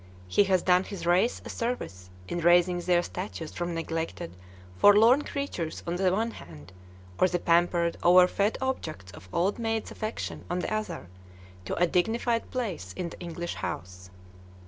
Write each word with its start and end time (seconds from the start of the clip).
He 0.27 0.45
has 0.45 0.63
done 0.63 0.85
his 0.85 1.05
race 1.05 1.43
a 1.45 1.49
service 1.49 2.09
in 2.27 2.39
raising 2.39 2.79
their 2.79 3.03
status 3.03 3.53
from 3.53 3.75
neglected, 3.75 4.35
forlorn 4.79 5.21
creatures 5.21 5.83
on 5.85 5.97
the 5.97 6.11
one 6.11 6.31
hand, 6.31 6.73
or 7.19 7.27
the 7.27 7.37
pampered, 7.37 7.97
overfed 8.01 8.57
object 8.61 9.13
of 9.15 9.29
old 9.31 9.59
maids' 9.59 9.91
affections 9.91 10.43
on 10.49 10.57
the 10.57 10.73
other, 10.73 11.07
to 11.65 11.75
a 11.75 11.85
dignified 11.85 12.49
place 12.49 12.93
in 12.93 13.09
the 13.09 13.19
English 13.19 13.53
house. 13.53 14.09